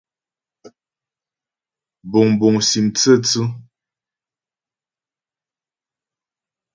[2.09, 3.45] Buŋbuŋ sim tsə́tsʉ́.